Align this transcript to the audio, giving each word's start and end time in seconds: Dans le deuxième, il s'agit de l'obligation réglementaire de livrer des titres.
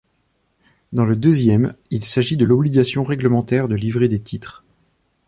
Dans 0.93 1.05
le 1.05 1.15
deuxième, 1.15 1.75
il 1.91 2.03
s'agit 2.03 2.35
de 2.35 2.43
l'obligation 2.43 3.03
réglementaire 3.03 3.67
de 3.67 3.75
livrer 3.75 4.07
des 4.07 4.19
titres. 4.19 4.63